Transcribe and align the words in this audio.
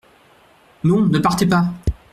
Non! 0.83 1.01
ne 1.05 1.19
partez 1.19 1.45
pas! 1.45 1.63